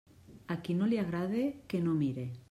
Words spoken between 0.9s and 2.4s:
li agrade, que no mire.